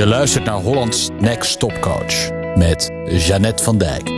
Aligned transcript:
Je 0.00 0.06
luistert 0.06 0.44
naar 0.44 0.60
Hollands 0.60 1.08
Next 1.08 1.58
Top 1.58 1.80
Coach 1.80 2.30
met 2.56 2.90
Jeannette 3.04 3.62
van 3.62 3.78
Dijk. 3.78 4.08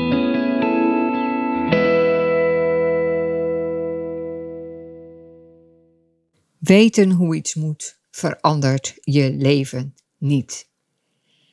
Weten 6.59 7.11
hoe 7.11 7.37
iets 7.37 7.55
moet 7.55 7.99
verandert 8.11 8.95
je 9.01 9.31
leven 9.31 9.95
niet. 10.19 10.69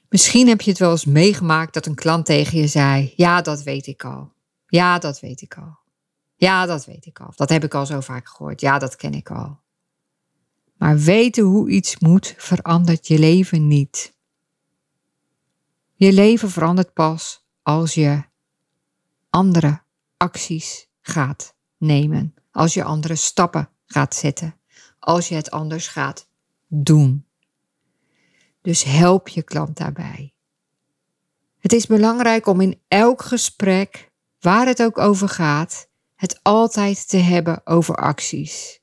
Misschien 0.09 0.47
heb 0.47 0.61
je 0.61 0.69
het 0.69 0.79
wel 0.79 0.91
eens 0.91 1.05
meegemaakt 1.05 1.73
dat 1.73 1.85
een 1.85 1.95
klant 1.95 2.25
tegen 2.25 2.59
je 2.59 2.67
zei: 2.67 3.13
Ja, 3.15 3.41
dat 3.41 3.63
weet 3.63 3.87
ik 3.87 4.03
al. 4.03 4.31
Ja, 4.67 4.99
dat 4.99 5.19
weet 5.19 5.41
ik 5.41 5.57
al. 5.57 5.77
Ja, 6.35 6.65
dat 6.65 6.85
weet 6.85 7.05
ik 7.05 7.19
al. 7.19 7.33
Dat 7.35 7.49
heb 7.49 7.63
ik 7.63 7.73
al 7.73 7.85
zo 7.85 7.99
vaak 7.99 8.27
gehoord. 8.27 8.61
Ja, 8.61 8.79
dat 8.79 8.95
ken 8.95 9.13
ik 9.13 9.31
al. 9.31 9.59
Maar 10.77 10.97
weten 10.97 11.43
hoe 11.43 11.69
iets 11.69 11.99
moet 11.99 12.33
verandert 12.37 13.07
je 13.07 13.19
leven 13.19 13.67
niet. 13.67 14.17
Je 15.99 16.13
leven 16.13 16.49
verandert 16.49 16.93
pas 16.93 17.45
als 17.61 17.93
je 17.93 18.23
andere 19.29 19.81
acties 20.17 20.89
gaat 21.01 21.55
nemen. 21.77 22.33
Als 22.51 22.73
je 22.73 22.83
andere 22.83 23.15
stappen 23.15 23.69
gaat 23.85 24.15
zetten. 24.15 24.55
Als 24.99 25.27
je 25.27 25.35
het 25.35 25.51
anders 25.51 25.87
gaat 25.87 26.27
doen. 26.67 27.25
Dus 28.61 28.83
help 28.83 29.27
je 29.27 29.43
klant 29.43 29.77
daarbij. 29.77 30.33
Het 31.57 31.73
is 31.73 31.85
belangrijk 31.85 32.47
om 32.47 32.61
in 32.61 32.81
elk 32.87 33.21
gesprek, 33.21 34.11
waar 34.39 34.67
het 34.67 34.83
ook 34.83 34.97
over 34.97 35.29
gaat, 35.29 35.89
het 36.15 36.39
altijd 36.43 37.09
te 37.09 37.17
hebben 37.17 37.61
over 37.63 37.95
acties. 37.95 38.79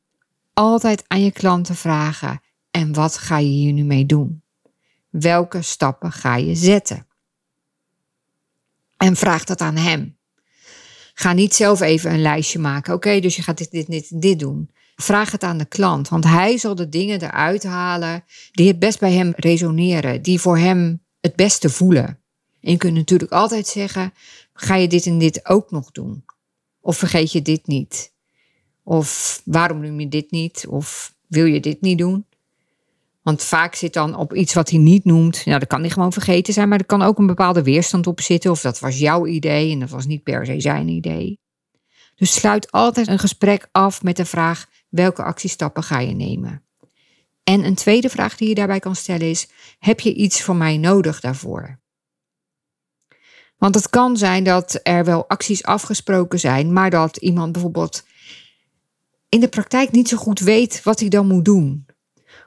Altijd 0.52 1.04
aan 1.06 1.22
je 1.22 1.32
klanten 1.32 1.74
vragen: 1.74 2.40
en 2.70 2.92
wat 2.92 3.18
ga 3.18 3.38
je 3.38 3.48
hier 3.48 3.72
nu 3.72 3.84
mee 3.84 4.06
doen? 4.06 4.42
Welke 5.10 5.62
stappen 5.62 6.12
ga 6.12 6.36
je 6.36 6.54
zetten? 6.54 7.05
En 8.96 9.16
vraag 9.16 9.44
dat 9.44 9.60
aan 9.60 9.76
hem. 9.76 10.16
Ga 11.14 11.32
niet 11.32 11.54
zelf 11.54 11.80
even 11.80 12.12
een 12.12 12.22
lijstje 12.22 12.58
maken. 12.58 12.94
Oké, 12.94 13.20
dus 13.20 13.36
je 13.36 13.42
gaat 13.42 13.58
dit, 13.58 13.70
dit, 13.70 13.86
dit, 13.86 14.20
dit 14.20 14.38
doen. 14.38 14.70
Vraag 14.96 15.30
het 15.30 15.42
aan 15.42 15.58
de 15.58 15.64
klant, 15.64 16.08
want 16.08 16.24
hij 16.24 16.58
zal 16.58 16.74
de 16.74 16.88
dingen 16.88 17.22
eruit 17.22 17.62
halen 17.62 18.24
die 18.52 18.68
het 18.68 18.78
best 18.78 18.98
bij 18.98 19.12
hem 19.12 19.32
resoneren, 19.36 20.22
die 20.22 20.40
voor 20.40 20.58
hem 20.58 21.02
het 21.20 21.36
beste 21.36 21.70
voelen. 21.70 22.20
En 22.60 22.70
je 22.70 22.76
kunt 22.76 22.94
natuurlijk 22.94 23.32
altijd 23.32 23.66
zeggen: 23.66 24.12
ga 24.52 24.74
je 24.74 24.88
dit 24.88 25.06
en 25.06 25.18
dit 25.18 25.48
ook 25.48 25.70
nog 25.70 25.90
doen? 25.90 26.24
Of 26.80 26.96
vergeet 26.96 27.32
je 27.32 27.42
dit 27.42 27.66
niet? 27.66 28.12
Of 28.82 29.40
waarom 29.44 29.80
noem 29.80 30.00
je 30.00 30.08
dit 30.08 30.30
niet? 30.30 30.66
Of 30.68 31.14
wil 31.26 31.44
je 31.44 31.60
dit 31.60 31.80
niet 31.80 31.98
doen? 31.98 32.26
Want 33.26 33.42
vaak 33.42 33.74
zit 33.74 33.92
dan 33.92 34.16
op 34.16 34.34
iets 34.34 34.54
wat 34.54 34.70
hij 34.70 34.78
niet 34.78 35.04
noemt. 35.04 35.44
Nou, 35.44 35.58
dat 35.58 35.68
kan 35.68 35.80
hij 35.80 35.90
gewoon 35.90 36.12
vergeten 36.12 36.52
zijn, 36.52 36.68
maar 36.68 36.78
er 36.78 36.86
kan 36.86 37.02
ook 37.02 37.18
een 37.18 37.26
bepaalde 37.26 37.62
weerstand 37.62 38.06
op 38.06 38.20
zitten. 38.20 38.50
Of 38.50 38.60
dat 38.60 38.78
was 38.78 38.98
jouw 38.98 39.26
idee 39.26 39.72
en 39.72 39.80
dat 39.80 39.90
was 39.90 40.06
niet 40.06 40.22
per 40.22 40.46
se 40.46 40.60
zijn 40.60 40.88
idee. 40.88 41.40
Dus 42.14 42.32
sluit 42.32 42.72
altijd 42.72 43.08
een 43.08 43.18
gesprek 43.18 43.68
af 43.72 44.02
met 44.02 44.16
de 44.16 44.24
vraag: 44.24 44.66
welke 44.88 45.22
actiestappen 45.22 45.82
ga 45.82 45.98
je 45.98 46.14
nemen? 46.14 46.62
En 47.44 47.64
een 47.64 47.74
tweede 47.74 48.08
vraag 48.08 48.36
die 48.36 48.48
je 48.48 48.54
daarbij 48.54 48.78
kan 48.78 48.96
stellen 48.96 49.30
is: 49.30 49.48
heb 49.78 50.00
je 50.00 50.14
iets 50.14 50.42
van 50.42 50.58
mij 50.58 50.76
nodig 50.76 51.20
daarvoor? 51.20 51.78
Want 53.56 53.74
het 53.74 53.90
kan 53.90 54.16
zijn 54.16 54.44
dat 54.44 54.80
er 54.82 55.04
wel 55.04 55.28
acties 55.28 55.64
afgesproken 55.64 56.38
zijn, 56.38 56.72
maar 56.72 56.90
dat 56.90 57.16
iemand 57.16 57.52
bijvoorbeeld 57.52 58.04
in 59.28 59.40
de 59.40 59.48
praktijk 59.48 59.92
niet 59.92 60.08
zo 60.08 60.16
goed 60.16 60.40
weet 60.40 60.82
wat 60.82 61.00
hij 61.00 61.08
dan 61.08 61.26
moet 61.26 61.44
doen. 61.44 61.85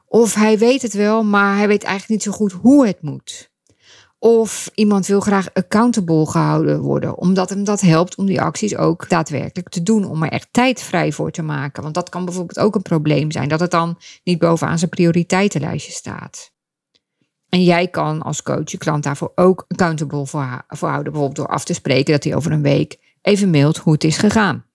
Of 0.09 0.33
hij 0.33 0.57
weet 0.57 0.81
het 0.81 0.93
wel, 0.93 1.23
maar 1.23 1.57
hij 1.57 1.67
weet 1.67 1.83
eigenlijk 1.83 2.11
niet 2.11 2.33
zo 2.33 2.37
goed 2.39 2.51
hoe 2.51 2.87
het 2.87 3.01
moet. 3.01 3.51
Of 4.19 4.69
iemand 4.73 5.07
wil 5.07 5.19
graag 5.19 5.53
accountable 5.53 6.27
gehouden 6.27 6.81
worden, 6.81 7.17
omdat 7.17 7.49
hem 7.49 7.63
dat 7.63 7.81
helpt 7.81 8.15
om 8.15 8.25
die 8.25 8.41
acties 8.41 8.75
ook 8.75 9.09
daadwerkelijk 9.09 9.69
te 9.69 9.83
doen, 9.83 10.05
om 10.05 10.23
er 10.23 10.31
echt 10.31 10.47
tijd 10.51 10.81
vrij 10.81 11.11
voor 11.11 11.31
te 11.31 11.41
maken. 11.41 11.83
Want 11.83 11.93
dat 11.93 12.09
kan 12.09 12.25
bijvoorbeeld 12.25 12.59
ook 12.59 12.75
een 12.75 12.81
probleem 12.81 13.31
zijn, 13.31 13.49
dat 13.49 13.59
het 13.59 13.71
dan 13.71 13.97
niet 14.23 14.39
bovenaan 14.39 14.77
zijn 14.77 14.89
prioriteitenlijstje 14.89 15.91
staat. 15.91 16.51
En 17.49 17.63
jij 17.63 17.87
kan 17.87 18.21
als 18.21 18.43
coach 18.43 18.71
je 18.71 18.77
klant 18.77 19.03
daarvoor 19.03 19.31
ook 19.35 19.65
accountable 19.67 20.25
voor, 20.25 20.63
houden, 20.67 21.03
bijvoorbeeld 21.03 21.35
door 21.35 21.47
af 21.47 21.63
te 21.63 21.73
spreken 21.73 22.13
dat 22.13 22.23
hij 22.23 22.35
over 22.35 22.51
een 22.51 22.61
week 22.61 22.99
even 23.21 23.49
mailt 23.49 23.77
hoe 23.77 23.93
het 23.93 24.03
is 24.03 24.17
gegaan. 24.17 24.65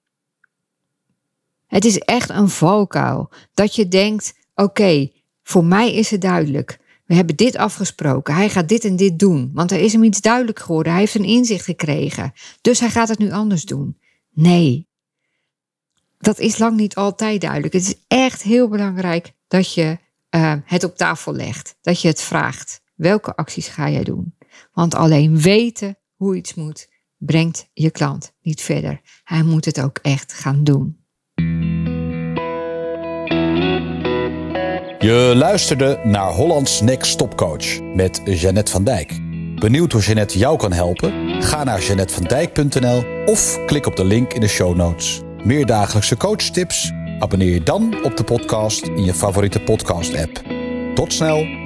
Het 1.67 1.85
is 1.85 1.99
echt 1.99 2.31
een 2.31 2.49
valkuil 2.49 3.31
dat 3.55 3.75
je 3.75 3.89
denkt: 3.89 4.35
oké, 4.55 5.11
voor 5.45 5.65
mij 5.65 5.95
is 5.95 6.11
het 6.11 6.21
duidelijk. 6.21 6.79
We 7.05 7.15
hebben 7.15 7.37
dit 7.37 7.57
afgesproken. 7.57 8.35
Hij 8.35 8.49
gaat 8.49 8.69
dit 8.69 8.85
en 8.85 8.97
dit 8.97 9.19
doen. 9.19 9.51
Want 9.53 9.71
er 9.71 9.81
is 9.81 9.93
hem 9.93 10.03
iets 10.05 10.21
duidelijk 10.21 10.59
geworden. 10.59 10.93
Hij 10.93 11.01
heeft 11.01 11.15
een 11.15 11.25
inzicht 11.25 11.65
gekregen. 11.65 12.33
Dus 12.61 12.81
hij 12.81 12.91
gaat 12.91 13.09
het 13.09 13.19
nu 13.19 13.33
anders 13.33 13.65
doen. 13.65 13.99
Nee. 14.31 14.89
Dat 16.19 16.39
is 16.39 16.59
lang 16.59 16.77
niet 16.77 16.95
altijd 16.95 17.41
duidelijk. 17.41 17.73
Het 17.73 17.83
is 17.83 17.95
echt 18.09 18.43
heel 18.43 18.69
belangrijk 18.69 19.33
dat 19.49 19.75
je 19.75 19.99
uh, 20.31 20.55
het 20.65 20.85
op 20.85 20.97
tafel 20.97 21.35
legt. 21.35 21.77
Dat 21.81 22.01
je 22.01 22.09
het 22.09 22.21
vraagt. 22.21 22.83
Welke 22.95 23.37
acties 23.37 23.69
ga 23.69 23.91
jij 23.91 24.05
doen? 24.05 24.35
Want 24.73 24.95
alleen 24.95 25.41
weten 25.41 25.99
hoe 26.15 26.37
iets 26.37 26.55
moet, 26.55 26.89
brengt 27.17 27.69
je 27.73 27.91
klant 27.91 28.33
niet 28.43 28.61
verder. 28.61 29.01
Hij 29.25 29.43
moet 29.43 29.65
het 29.65 29.81
ook 29.81 29.99
echt 29.99 30.33
gaan 30.33 30.65
doen. 30.65 31.04
Je 35.05 35.33
luisterde 35.37 36.01
naar 36.05 36.31
Hollands 36.31 36.81
Next 36.81 37.19
Top 37.19 37.37
Coach 37.37 37.81
met 37.81 38.21
Jeannette 38.25 38.73
van 38.73 38.85
Dijk. 38.85 39.21
Benieuwd 39.59 39.93
hoe 39.93 40.01
Jeannette 40.01 40.39
jou 40.39 40.59
kan 40.59 40.73
helpen? 40.73 41.43
Ga 41.43 41.65
naar 41.65 41.81
jeannettevandijk.nl 41.81 43.05
of 43.25 43.65
klik 43.67 43.87
op 43.87 43.97
de 43.97 44.05
link 44.05 44.33
in 44.33 44.41
de 44.41 44.49
show 44.49 44.77
notes. 44.77 45.23
Meer 45.43 45.67
dagelijkse 45.67 46.17
coachtips? 46.17 46.93
Abonneer 47.19 47.53
je 47.53 47.63
dan 47.63 48.05
op 48.05 48.17
de 48.17 48.25
podcast 48.25 48.87
in 48.87 49.05
je 49.05 49.15
favoriete 49.15 49.61
podcast-app. 49.61 50.43
Tot 50.95 51.13
snel! 51.13 51.64